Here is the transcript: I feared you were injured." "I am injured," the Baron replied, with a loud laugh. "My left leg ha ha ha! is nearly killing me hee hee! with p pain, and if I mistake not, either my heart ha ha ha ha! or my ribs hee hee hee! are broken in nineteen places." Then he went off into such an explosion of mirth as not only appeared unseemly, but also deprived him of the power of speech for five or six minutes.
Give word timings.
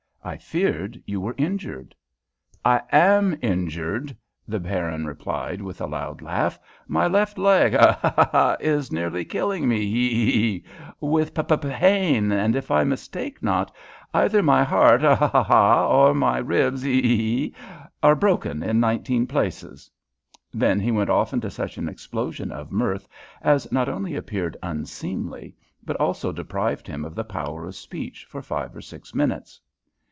I 0.23 0.37
feared 0.37 1.01
you 1.07 1.19
were 1.19 1.33
injured." 1.35 1.95
"I 2.63 2.83
am 2.91 3.35
injured," 3.41 4.15
the 4.47 4.59
Baron 4.59 5.07
replied, 5.07 5.63
with 5.63 5.81
a 5.81 5.87
loud 5.87 6.21
laugh. 6.21 6.59
"My 6.87 7.07
left 7.07 7.39
leg 7.39 7.73
ha 7.73 7.93
ha 7.99 8.27
ha! 8.31 8.57
is 8.59 8.91
nearly 8.91 9.25
killing 9.25 9.67
me 9.67 9.79
hee 9.79 10.31
hee! 10.31 10.63
with 10.99 11.33
p 11.33 11.41
pain, 11.57 12.31
and 12.31 12.55
if 12.55 12.69
I 12.69 12.83
mistake 12.83 13.41
not, 13.41 13.73
either 14.13 14.43
my 14.43 14.63
heart 14.63 15.01
ha 15.01 15.15
ha 15.15 15.27
ha 15.27 15.43
ha! 15.43 15.87
or 15.89 16.13
my 16.13 16.37
ribs 16.37 16.83
hee 16.83 17.01
hee 17.01 17.17
hee! 17.17 17.55
are 18.03 18.15
broken 18.15 18.61
in 18.61 18.79
nineteen 18.79 19.25
places." 19.25 19.89
Then 20.53 20.79
he 20.79 20.91
went 20.91 21.09
off 21.09 21.33
into 21.33 21.49
such 21.49 21.79
an 21.79 21.89
explosion 21.89 22.51
of 22.51 22.71
mirth 22.71 23.07
as 23.41 23.71
not 23.71 23.89
only 23.89 24.15
appeared 24.15 24.55
unseemly, 24.61 25.55
but 25.83 25.95
also 25.95 26.31
deprived 26.31 26.85
him 26.85 27.05
of 27.05 27.15
the 27.15 27.23
power 27.25 27.65
of 27.65 27.73
speech 27.75 28.25
for 28.29 28.43
five 28.43 28.75
or 28.75 28.81
six 28.81 29.15
minutes. 29.15 29.59